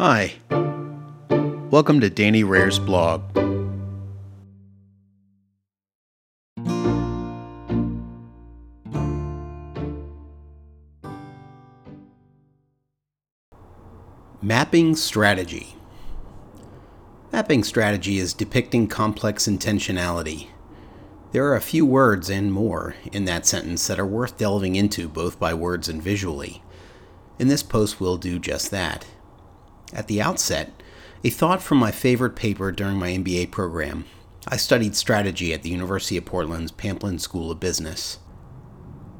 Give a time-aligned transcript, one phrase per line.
[0.00, 0.34] Hi.
[1.72, 3.20] Welcome to Danny Rehr's blog.
[14.40, 15.74] Mapping strategy.
[17.32, 20.46] Mapping strategy is depicting complex intentionality.
[21.32, 25.08] There are a few words and more in that sentence that are worth delving into
[25.08, 26.62] both by words and visually.
[27.40, 29.04] In this post, we'll do just that.
[29.92, 30.82] At the outset,
[31.24, 34.04] a thought from my favorite paper during my MBA program.
[34.46, 38.18] I studied strategy at the University of Portland's Pamplin School of Business.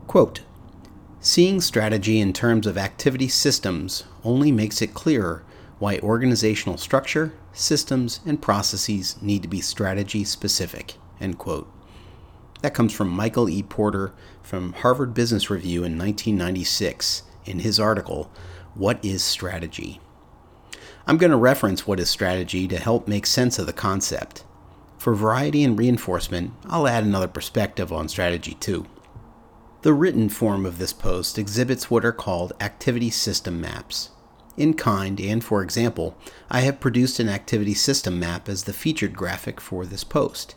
[0.07, 0.43] Quote
[1.21, 5.45] Seeing strategy in terms of activity systems only makes it clearer
[5.79, 10.95] why organizational structure, systems, and processes need to be strategy specific.
[11.21, 11.71] End quote.
[12.63, 13.63] That comes from Michael E.
[13.63, 14.13] Porter
[14.43, 18.31] from Harvard Business Review in 1996 in his article,
[18.75, 20.01] What is Strategy?
[21.09, 24.45] I'm going to reference what is strategy to help make sense of the concept.
[24.99, 28.85] For variety and reinforcement, I'll add another perspective on strategy too.
[29.81, 34.11] The written form of this post exhibits what are called activity system maps.
[34.59, 36.15] In kind, and for example,
[36.51, 40.57] I have produced an activity system map as the featured graphic for this post.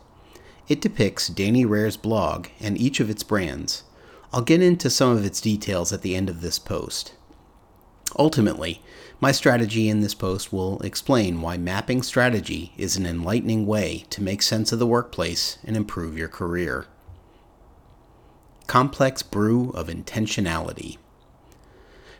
[0.68, 3.84] It depicts Danny Rehr's blog and each of its brands.
[4.34, 7.14] I'll get into some of its details at the end of this post.
[8.18, 8.82] Ultimately,
[9.22, 14.20] my strategy in this post will explain why mapping strategy is an enlightening way to
[14.20, 16.86] make sense of the workplace and improve your career
[18.66, 20.96] complex brew of intentionality.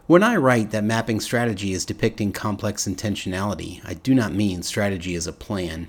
[0.07, 5.17] When I write that mapping strategy is depicting complex intentionality, I do not mean strategy
[5.17, 5.89] as a plan.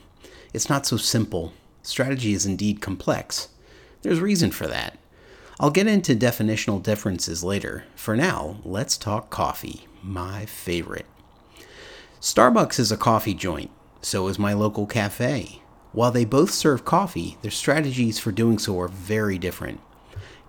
[0.51, 1.53] It's not so simple.
[1.83, 3.49] Strategy is indeed complex.
[4.01, 4.97] There's reason for that.
[5.59, 7.85] I'll get into definitional differences later.
[7.95, 11.05] For now, let's talk coffee, my favorite.
[12.19, 13.69] Starbucks is a coffee joint,
[14.01, 15.61] so is my local cafe.
[15.91, 19.79] While they both serve coffee, their strategies for doing so are very different.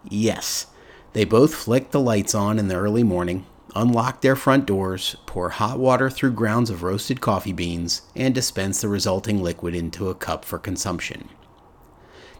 [0.08, 0.68] Yes,
[1.12, 3.44] they both flick the lights on in the early morning,
[3.74, 8.80] unlock their front doors, pour hot water through grounds of roasted coffee beans, and dispense
[8.80, 11.28] the resulting liquid into a cup for consumption.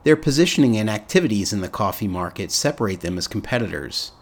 [0.05, 4.13] Their positioning and activities in the coffee market separate them as competitors.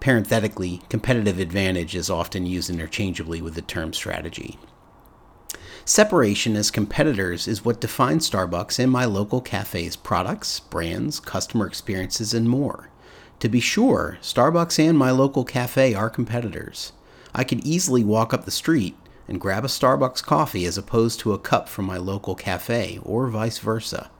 [0.00, 4.58] Parenthetically, competitive advantage is often used interchangeably with the term strategy.
[5.84, 12.32] Separation as competitors is what defines Starbucks and my local cafe's products, brands, customer experiences,
[12.32, 12.88] and more.
[13.40, 16.92] To be sure, Starbucks and my local cafe are competitors.
[17.34, 18.96] I could easily walk up the street
[19.28, 23.28] and grab a Starbucks coffee as opposed to a cup from my local cafe, or
[23.28, 24.10] vice versa.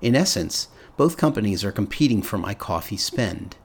[0.00, 3.56] In essence, both companies are competing for my coffee spend.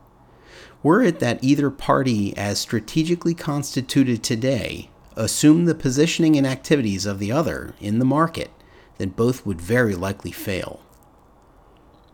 [0.81, 7.19] Were it that either party, as strategically constituted today, assumed the positioning and activities of
[7.19, 8.51] the other in the market,
[8.97, 10.81] then both would very likely fail.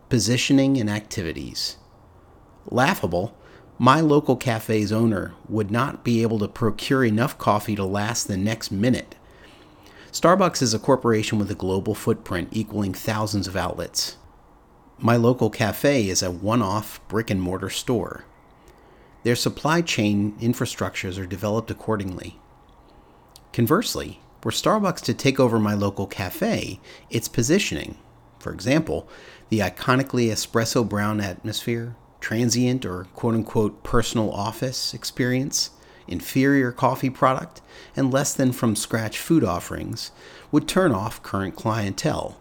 [0.08, 1.76] Positioning and activities.
[2.70, 3.36] Laughable,
[3.78, 8.36] my local cafe's owner would not be able to procure enough coffee to last the
[8.36, 9.14] next minute.
[10.12, 14.16] Starbucks is a corporation with a global footprint equaling thousands of outlets.
[14.98, 18.24] My local cafe is a one off brick and mortar store.
[19.22, 22.40] Their supply chain infrastructures are developed accordingly.
[23.52, 27.96] Conversely, were Starbucks to take over my local cafe, its positioning,
[28.40, 29.08] for example,
[29.48, 35.70] the iconically espresso brown atmosphere, transient or quote unquote personal office experience,
[36.10, 37.60] inferior coffee product,
[37.96, 40.10] and less than from scratch food offerings,
[40.50, 42.38] would turn off current clientele.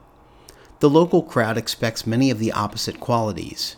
[0.79, 3.75] The local crowd expects many of the opposite qualities.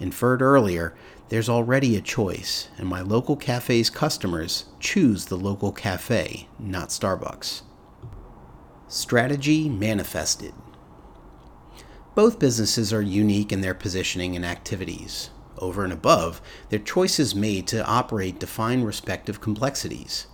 [0.00, 0.94] Inferred earlier,
[1.28, 7.62] there's already a choice, and my local cafe's customers choose the local cafe, not Starbucks.
[8.88, 10.54] Strategy manifested.
[12.14, 15.30] Both businesses are unique in their positioning and activities.
[15.60, 20.26] Over and above, their choices made to operate define respective complexities.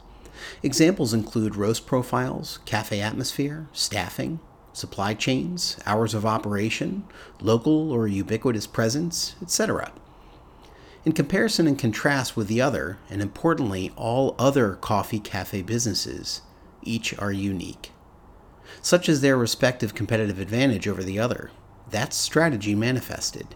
[0.62, 4.41] Examples include roast profiles, cafe atmosphere, staffing,
[4.73, 7.05] supply chains, hours of operation,
[7.41, 9.93] local or ubiquitous presence, etc.
[11.05, 16.43] In comparison and contrast with the other, and importantly, all other coffee cafe businesses,
[16.82, 17.93] each are unique.
[18.82, 21.50] Such is their respective competitive advantage over the other.
[21.91, 23.55] That's strategy manifested.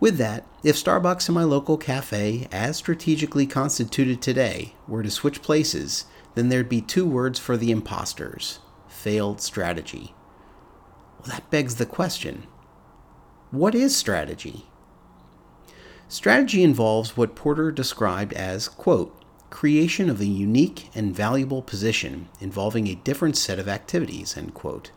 [0.00, 5.42] With that, if Starbucks and my local cafe, as strategically constituted today, were to switch
[5.42, 10.14] places, then there'd be two words for the imposters failed strategy.
[11.18, 12.46] Well, that begs the question
[13.50, 14.66] what is strategy?
[16.08, 19.16] Strategy involves what Porter described as, quote,
[19.50, 24.92] creation of a unique and valuable position involving a different set of activities, end quote.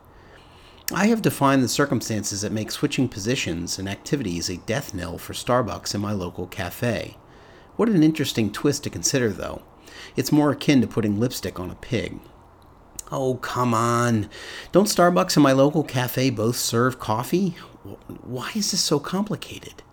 [0.91, 5.33] I have defined the circumstances that make switching positions and activities a death knell for
[5.33, 7.15] Starbucks in my local cafe.
[7.77, 9.61] What an interesting twist to consider, though.
[10.17, 12.19] It's more akin to putting lipstick on a pig.
[13.11, 14.29] Oh, come on.
[14.73, 17.51] Don't Starbucks and my local cafe both serve coffee?
[18.23, 19.83] Why is this so complicated?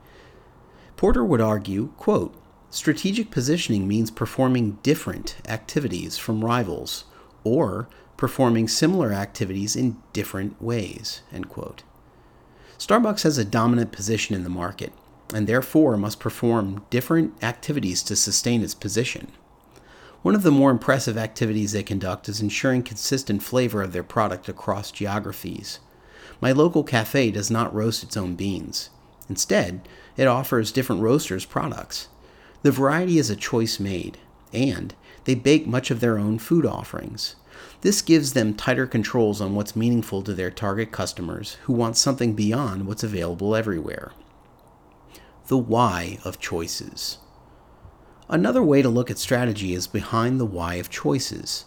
[0.96, 2.34] Porter would argue, quote,
[2.68, 7.04] strategic positioning means performing different activities from rivals
[7.44, 7.88] or
[8.20, 11.82] performing similar activities in different ways, end quote.
[12.78, 14.92] Starbucks has a dominant position in the market
[15.32, 19.32] and therefore must perform different activities to sustain its position.
[20.20, 24.50] One of the more impressive activities they conduct is ensuring consistent flavor of their product
[24.50, 25.78] across geographies.
[26.42, 28.90] My local cafe does not roast its own beans.
[29.30, 29.88] Instead,
[30.18, 32.08] it offers different roasters' products.
[32.60, 34.18] The variety is a choice made,
[34.52, 34.94] and
[35.24, 37.36] they bake much of their own food offerings.
[37.82, 42.34] This gives them tighter controls on what's meaningful to their target customers who want something
[42.34, 44.12] beyond what's available everywhere.
[45.46, 47.18] The why of choices.
[48.28, 51.64] Another way to look at strategy is behind the why of choices.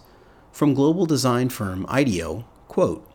[0.52, 3.10] From global design firm IDEO, quote,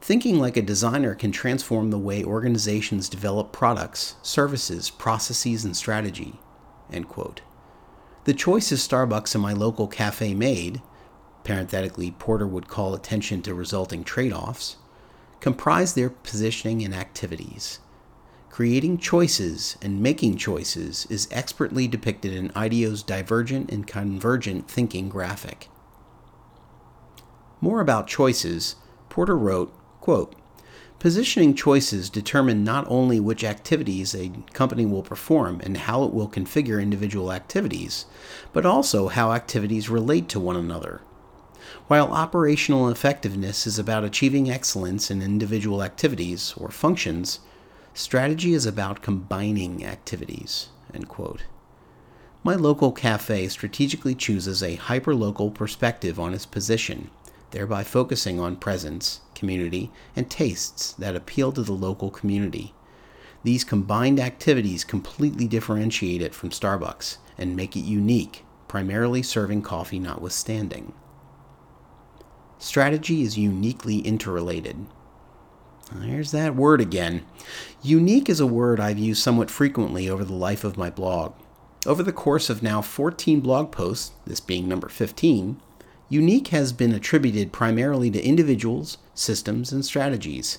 [0.00, 6.38] Thinking like a designer can transform the way organizations develop products, services, processes, and strategy.
[6.92, 7.40] End quote.
[8.24, 10.82] The choices Starbucks and my local cafe made,
[11.44, 14.76] parenthetically, Porter would call attention to resulting trade offs,
[15.40, 17.78] comprise their positioning and activities.
[18.50, 25.68] Creating choices and making choices is expertly depicted in IDEO's divergent and convergent thinking graphic.
[27.60, 28.76] More about choices,
[29.08, 30.34] Porter wrote, quote,
[30.98, 36.28] Positioning choices determine not only which activities a company will perform and how it will
[36.28, 38.06] configure individual activities,
[38.52, 41.02] but also how activities relate to one another.
[41.88, 47.40] While operational effectiveness is about achieving excellence in individual activities or functions,
[47.96, 50.68] Strategy is about combining activities.
[52.42, 57.10] My local cafe strategically chooses a hyperlocal perspective on its position,
[57.52, 62.74] thereby focusing on presence, community, and tastes that appeal to the local community.
[63.44, 70.00] These combined activities completely differentiate it from Starbucks and make it unique, primarily serving coffee
[70.00, 70.94] notwithstanding.
[72.58, 74.86] Strategy is uniquely interrelated.
[75.92, 77.24] There's that word again.
[77.82, 81.34] Unique is a word I've used somewhat frequently over the life of my blog.
[81.86, 85.60] Over the course of now 14 blog posts, this being number 15,
[86.08, 90.58] unique has been attributed primarily to individuals, systems, and strategies.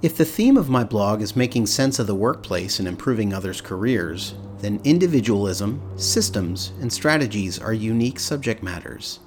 [0.00, 3.60] If the theme of my blog is making sense of the workplace and improving others'
[3.60, 9.20] careers, then individualism, systems, and strategies are unique subject matters.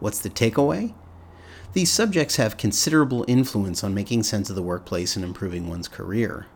[0.00, 0.94] What's the takeaway?
[1.72, 6.46] These subjects have considerable influence on making sense of the workplace and improving one's career.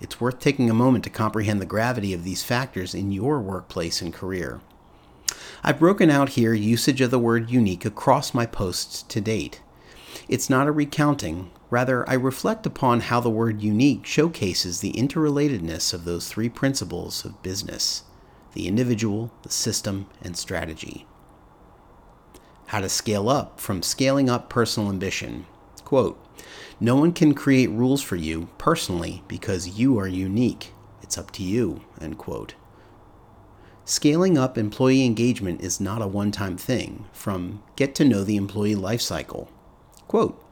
[0.00, 4.00] It's worth taking a moment to comprehend the gravity of these factors in your workplace
[4.00, 4.60] and career.
[5.62, 9.60] I've broken out here usage of the word unique across my posts to date.
[10.28, 15.92] It's not a recounting, rather, I reflect upon how the word unique showcases the interrelatedness
[15.92, 18.04] of those three principles of business
[18.54, 21.06] the individual, the system, and strategy
[22.66, 25.46] how to scale up from scaling up personal ambition.
[25.84, 26.20] Quote,
[26.80, 30.72] no one can create rules for you personally because you are unique.
[31.02, 32.54] It's up to you, end quote.
[33.84, 38.36] Scaling up employee engagement is not a one time thing, from get to know the
[38.36, 39.48] employee lifecycle.
[40.08, 40.42] Quote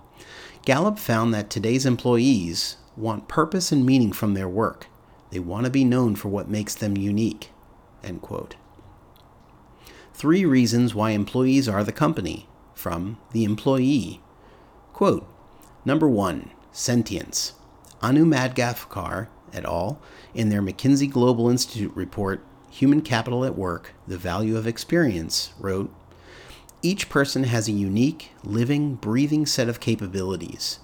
[0.64, 4.86] Gallup found that today's employees want purpose and meaning from their work.
[5.30, 7.50] They want to be known for what makes them unique.
[8.02, 8.54] End quote.
[10.14, 14.20] Three reasons why employees are the company from the employee.
[14.92, 15.26] Quote
[15.84, 17.54] Number one, sentience.
[18.00, 20.00] Anu Madgavkar et al.,
[20.32, 25.92] in their McKinsey Global Institute report, Human Capital at Work The Value of Experience, wrote
[26.80, 30.78] Each person has a unique, living, breathing set of capabilities.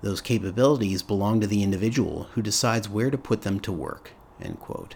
[0.00, 4.12] Those capabilities belong to the individual who decides where to put them to work.
[4.40, 4.94] End quote.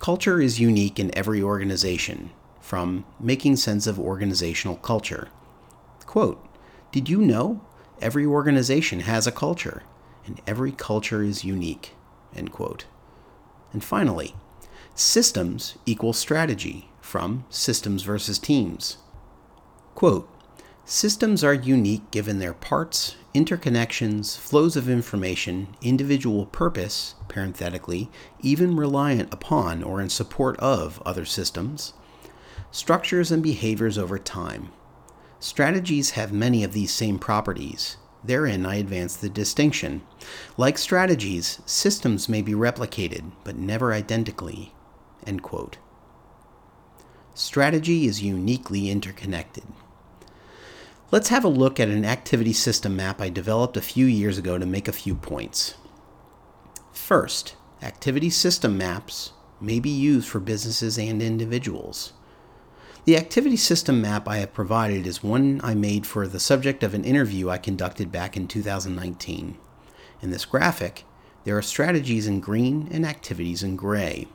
[0.00, 2.30] Culture is unique in every organization,
[2.60, 5.28] from Making Sense of Organizational Culture.
[6.06, 6.44] Quote
[6.92, 7.60] Did you know
[8.00, 9.82] every organization has a culture,
[10.26, 11.94] and every culture is unique?
[12.34, 12.84] End quote.
[13.72, 14.34] And finally,
[14.94, 18.98] systems equal strategy from Systems versus Teams.
[19.94, 20.28] Quote
[20.84, 29.32] Systems are unique given their parts, interconnections, flows of information, individual purpose, parenthetically, even reliant
[29.32, 31.92] upon or in support of other systems,
[32.70, 34.70] structures and behaviors over time.
[35.38, 37.96] Strategies have many of these same properties.
[38.22, 40.02] Therein, I advance the distinction.
[40.56, 44.74] Like strategies, systems may be replicated, but never identically.
[47.34, 49.64] Strategy is uniquely interconnected.
[51.10, 54.58] Let's have a look at an activity system map I developed a few years ago
[54.58, 55.74] to make a few points.
[56.92, 62.12] First, activity system maps may be used for businesses and individuals.
[63.06, 66.92] The activity system map I have provided is one I made for the subject of
[66.92, 69.56] an interview I conducted back in 2019.
[70.20, 71.04] In this graphic,
[71.44, 74.28] there are strategies in green and activities in gray.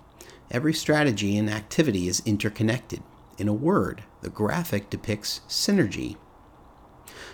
[0.49, 3.03] Every strategy and activity is interconnected.
[3.37, 6.17] In a word, the graphic depicts synergy.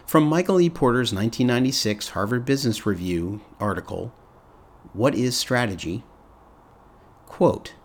[0.06, 0.70] From Michael E.
[0.70, 4.14] Porter's 1996 Harvard Business Review article,
[4.92, 6.04] What is Strategy?
[7.26, 7.76] Quote,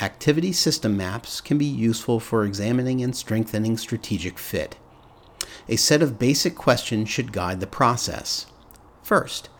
[0.00, 4.76] Activity system maps can be useful for examining and strengthening strategic fit.
[5.68, 8.46] A set of basic questions should guide the process.
[9.02, 9.50] First,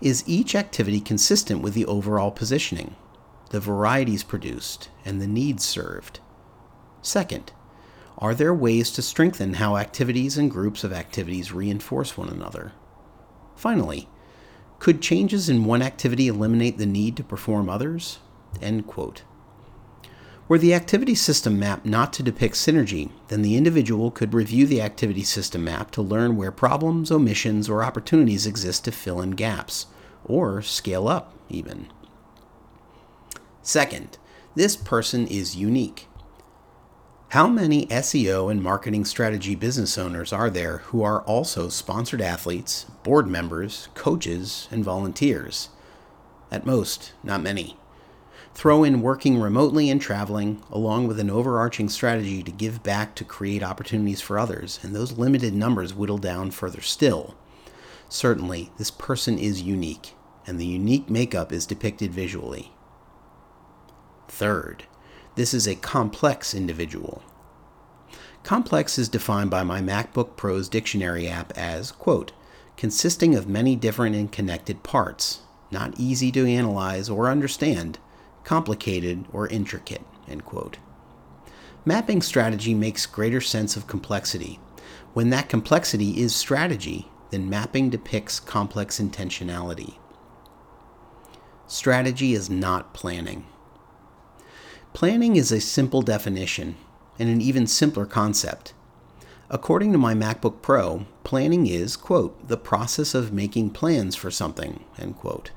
[0.00, 2.96] is each activity consistent with the overall positioning,
[3.50, 6.20] the varieties produced, and the needs served?
[7.02, 7.52] Second,
[8.16, 12.72] are there ways to strengthen how activities and groups of activities reinforce one another?
[13.56, 14.08] Finally,
[14.78, 18.20] could changes in one activity eliminate the need to perform others?
[18.60, 19.22] End quote.
[20.52, 24.82] Were the activity system map not to depict synergy, then the individual could review the
[24.82, 29.86] activity system map to learn where problems, omissions, or opportunities exist to fill in gaps,
[30.26, 31.86] or scale up, even.
[33.62, 34.18] Second,
[34.54, 36.06] this person is unique.
[37.28, 42.84] How many SEO and marketing strategy business owners are there who are also sponsored athletes,
[43.04, 45.70] board members, coaches, and volunteers?
[46.50, 47.78] At most, not many.
[48.54, 53.24] Throw in working remotely and traveling, along with an overarching strategy to give back to
[53.24, 57.34] create opportunities for others, and those limited numbers whittle down further still.
[58.08, 60.12] Certainly, this person is unique,
[60.46, 62.72] and the unique makeup is depicted visually.
[64.28, 64.84] Third,
[65.34, 67.22] this is a complex individual.
[68.42, 72.32] Complex is defined by my MacBook Pro's dictionary app as, quote,
[72.76, 75.40] consisting of many different and connected parts,
[75.70, 77.98] not easy to analyze or understand,
[78.44, 80.02] complicated or intricate.
[81.84, 84.60] Mapping strategy makes greater sense of complexity.
[85.14, 89.96] When that complexity is strategy, then mapping depicts complex intentionality.
[91.66, 93.46] Strategy is not planning.
[94.92, 96.76] Planning is a simple definition
[97.18, 98.74] and an even simpler concept.
[99.50, 104.84] According to my MacBook Pro, planning is, quote, the process of making plans for something,
[104.98, 105.50] end quote.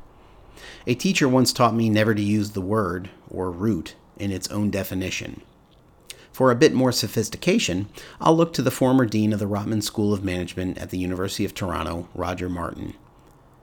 [0.88, 4.70] A teacher once taught me never to use the word, or root, in its own
[4.70, 5.42] definition.
[6.32, 7.88] For a bit more sophistication,
[8.20, 11.46] I'll look to the former dean of the Rotman School of Management at the University
[11.46, 12.94] of Toronto, Roger Martin.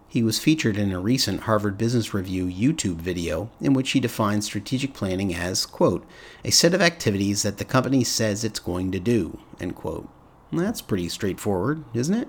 [0.09, 4.45] He was featured in a recent Harvard Business Review YouTube video in which he defines
[4.45, 6.07] strategic planning as, quote,
[6.45, 10.09] a set of activities that the company says it's going to do, end quote.
[10.53, 12.29] That's pretty straightforward, isn't it?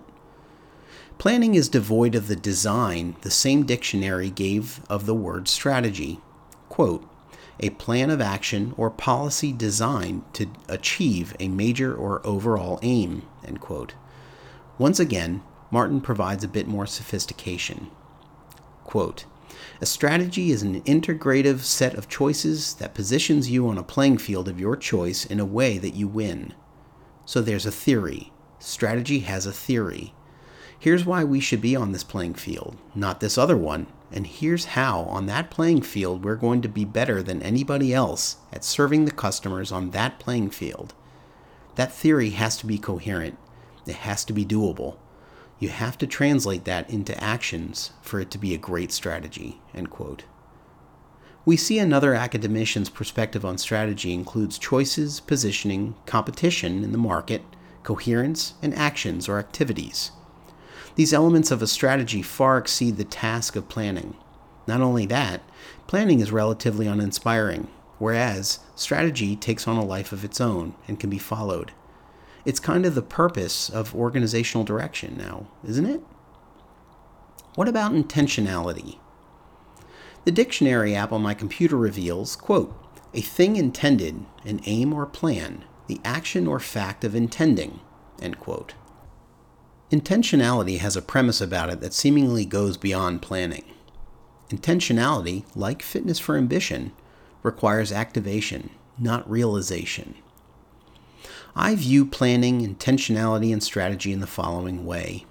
[1.18, 6.20] Planning is devoid of the design the same dictionary gave of the word strategy.
[6.70, 7.08] Quote,
[7.60, 13.62] a plan of action or policy designed to achieve a major or overall aim, end
[13.62, 13.94] quote.
[14.78, 15.42] Once again,
[15.72, 17.90] Martin provides a bit more sophistication.
[18.84, 19.26] Quote,
[19.80, 24.48] a strategy is an integrative set of choices that positions you on a playing field
[24.48, 26.54] of your choice in a way that you win.
[27.26, 28.32] So there's a theory.
[28.60, 30.14] Strategy has a theory.
[30.84, 33.88] Here's why we should be on this playing field, not this other one.
[34.12, 38.38] And here's how, on that playing field, we're going to be better than anybody else
[38.52, 40.94] at serving the customers on that playing field.
[41.76, 43.38] That theory has to be coherent,
[43.88, 44.98] it has to be doable
[45.64, 49.62] you have to translate that into actions for it to be a great strategy.
[49.74, 50.26] End quote.
[51.46, 57.44] We see another academician's perspective on strategy includes choices, positioning, competition in the market,
[57.84, 60.12] coherence, and actions or activities.
[60.96, 64.16] These elements of a strategy far exceed the task of planning.
[64.68, 65.42] Not only that,
[65.88, 71.10] planning is relatively uninspiring, whereas strategy takes on a life of its own and can
[71.10, 71.72] be followed.
[72.46, 76.02] It's kind of the purpose of organizational direction now, isn't it?
[77.56, 78.98] What about intentionality?
[80.26, 82.74] The dictionary app on my computer reveals, quote,
[83.14, 87.80] a thing intended, an aim or plan, the action or fact of intending,
[88.22, 88.74] end quote.
[89.94, 93.64] Intentionality has a premise about it that seemingly goes beyond planning.
[94.50, 96.94] Intentionality, like fitness for ambition,
[97.44, 100.16] requires activation, not realization.
[101.56, 105.28] I view planning, intentionality, and strategy in the following way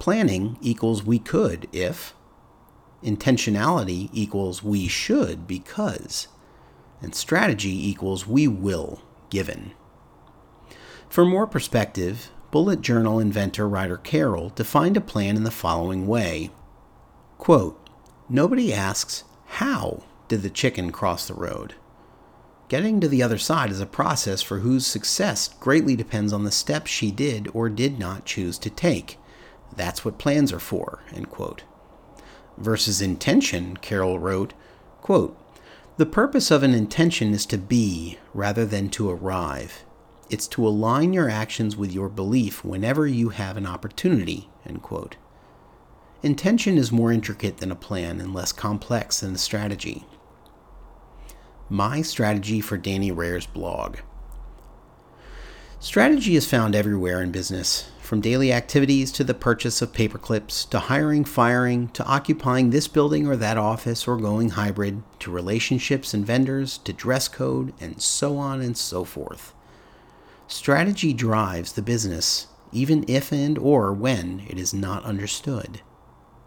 [0.00, 2.14] planning equals we could if,
[3.04, 6.26] intentionality equals we should because,
[7.00, 9.00] and strategy equals we will
[9.30, 9.70] given.
[11.08, 16.50] For more perspective, bullet journal inventor Ryder Carroll defined a plan in the following way
[17.38, 17.88] Quote,
[18.28, 21.74] Nobody asks, How did the chicken cross the road?
[22.68, 26.52] Getting to the other side is a process for whose success greatly depends on the
[26.52, 29.18] steps she did or did not choose to take.
[29.74, 31.02] That's what plans are for.
[31.12, 31.64] End quote.
[32.58, 34.52] Versus intention, Carroll wrote,
[35.00, 35.38] quote,
[35.96, 39.84] The purpose of an intention is to be rather than to arrive.
[40.32, 44.48] It's to align your actions with your belief whenever you have an opportunity.
[44.66, 45.16] End quote.
[46.22, 50.06] Intention is more intricate than a plan and less complex than a strategy.
[51.68, 53.98] My strategy for Danny Rehr's blog.
[55.78, 60.64] Strategy is found everywhere in business, from daily activities to the purchase of paper clips,
[60.64, 66.14] to hiring, firing, to occupying this building or that office or going hybrid, to relationships
[66.14, 69.52] and vendors, to dress code, and so on and so forth.
[70.52, 75.80] Strategy drives the business, even if and or when it is not understood.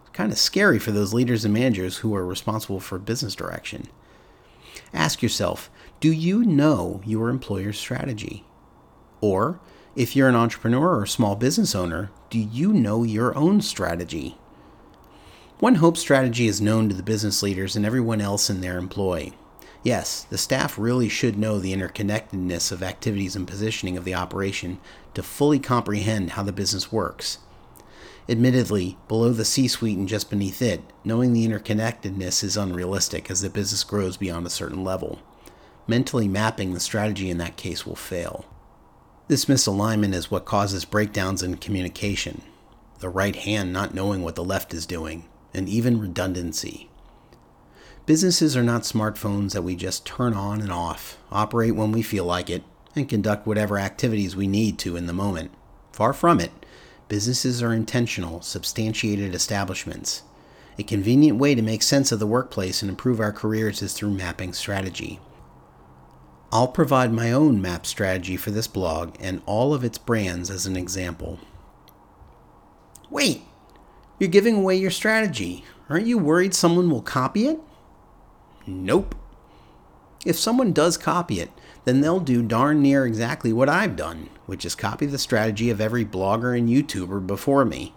[0.01, 3.87] It's kind of scary for those leaders and managers who are responsible for business direction.
[4.93, 8.45] Ask yourself do you know your employer's strategy?
[9.21, 9.59] Or,
[9.95, 14.37] if you're an entrepreneur or small business owner, do you know your own strategy?
[15.57, 19.33] One Hope strategy is known to the business leaders and everyone else in their employ.
[19.85, 24.79] Yes, the staff really should know the interconnectedness of activities and positioning of the operation
[25.13, 27.37] to fully comprehend how the business works.
[28.27, 33.41] Admittedly, below the C suite and just beneath it, knowing the interconnectedness is unrealistic as
[33.41, 35.19] the business grows beyond a certain level.
[35.85, 38.43] Mentally mapping the strategy in that case will fail.
[39.27, 42.41] This misalignment is what causes breakdowns in communication,
[43.01, 46.89] the right hand not knowing what the left is doing, and even redundancy.
[48.05, 52.23] Businesses are not smartphones that we just turn on and off, operate when we feel
[52.23, 52.63] like it,
[52.95, 55.51] and conduct whatever activities we need to in the moment.
[55.91, 56.51] Far from it.
[57.07, 60.21] Businesses are intentional, substantiated establishments.
[60.77, 64.11] A convenient way to make sense of the workplace and improve our careers is through
[64.11, 65.19] mapping strategy.
[66.51, 70.67] I'll provide my own map strategy for this blog and all of its brands as
[70.67, 71.39] an example.
[73.09, 73.41] Wait,
[74.19, 75.65] you're giving away your strategy.
[75.89, 77.59] Aren't you worried someone will copy it?
[78.67, 79.15] Nope.
[80.25, 81.51] If someone does copy it,
[81.85, 85.79] then they'll do darn near exactly what I've done, which is copy the strategy of
[85.79, 87.93] every blogger and YouTuber before me.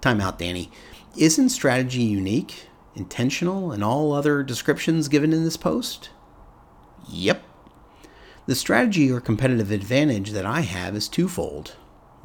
[0.00, 0.70] Time out, Danny.
[1.16, 6.10] Isn't strategy unique, intentional, and all other descriptions given in this post?
[7.08, 7.42] Yep.
[8.46, 11.76] The strategy or competitive advantage that I have is twofold.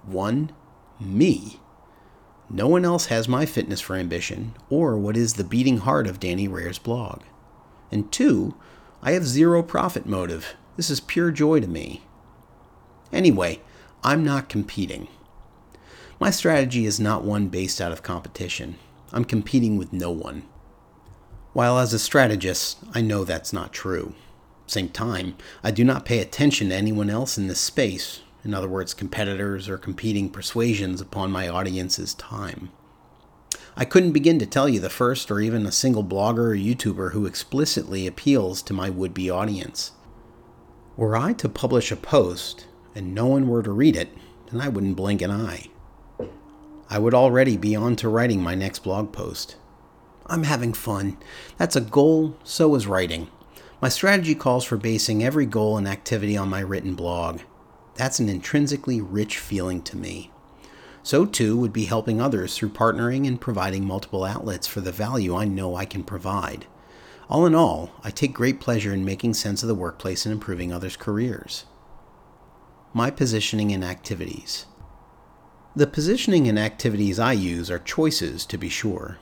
[0.05, 0.51] One,
[0.99, 1.60] me.
[2.49, 6.19] No one else has my fitness for ambition, or what is the beating heart of
[6.19, 7.21] Danny Rehr's blog.
[7.91, 8.55] And two,
[9.03, 10.55] I have zero profit motive.
[10.75, 12.01] This is pure joy to me.
[13.13, 13.62] Anyway,
[14.03, 15.07] I'm not competing.
[16.19, 18.77] My strategy is not one based out of competition.
[19.13, 20.43] I'm competing with no one.
[21.53, 24.13] While as a strategist, I know that's not true.
[24.67, 28.69] Same time, I do not pay attention to anyone else in this space, in other
[28.69, 32.71] words, competitors or competing persuasions upon my audience's time.
[33.75, 37.12] I couldn't begin to tell you the first or even a single blogger or YouTuber
[37.12, 39.91] who explicitly appeals to my would be audience.
[40.97, 44.10] Were I to publish a post and no one were to read it,
[44.52, 45.67] then I wouldn't blink an eye.
[46.89, 49.56] I would already be on to writing my next blog post.
[50.25, 51.17] I'm having fun.
[51.58, 53.30] That's a goal, so is writing.
[53.82, 57.41] My strategy calls for basing every goal and activity on my written blog.
[57.99, 60.31] That's an intrinsically rich feeling to me.
[61.03, 65.35] So, too, would be helping others through partnering and providing multiple outlets for the value
[65.35, 66.65] I know I can provide.
[67.29, 70.71] All in all, I take great pleasure in making sense of the workplace and improving
[70.71, 71.65] others' careers.
[72.93, 74.65] My positioning and activities.
[75.75, 79.17] The positioning and activities I use are choices, to be sure.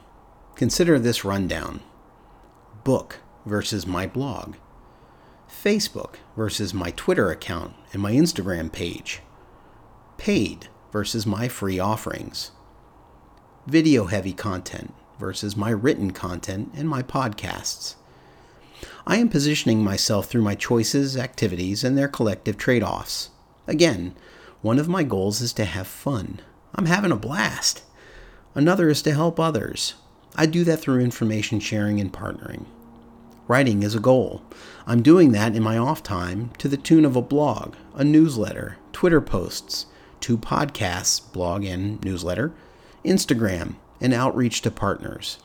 [0.53, 1.79] Consider this rundown
[2.83, 4.53] book versus my blog,
[5.49, 9.21] Facebook versus my Twitter account and my Instagram page,
[10.17, 12.51] paid versus my free offerings,
[13.65, 17.95] video heavy content versus my written content and my podcasts.
[19.05, 23.31] I am positioning myself through my choices, activities, and their collective trade offs.
[23.65, 24.15] Again,
[24.61, 26.41] one of my goals is to have fun.
[26.75, 27.83] I'm having a blast.
[28.53, 29.95] Another is to help others.
[30.35, 32.65] I do that through information sharing and partnering.
[33.47, 34.41] Writing is a goal.
[34.85, 38.77] I'm doing that in my off time to the tune of a blog, a newsletter,
[38.91, 39.85] Twitter posts,
[40.19, 42.53] two podcasts, blog and newsletter,
[43.05, 45.37] Instagram, and outreach to partners.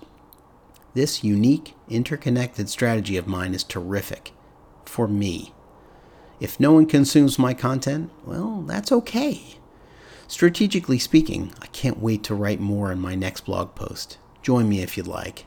[0.95, 4.33] This unique, interconnected strategy of mine is terrific
[4.85, 5.55] for me.
[6.41, 9.59] If no one consumes my content, well, that's okay.
[10.27, 14.19] Strategically speaking, I can't wait to write more in my next blog post.
[14.43, 15.47] Join me if you'd like.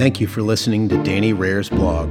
[0.00, 2.08] Thank you for listening to Danny Rehr's blog.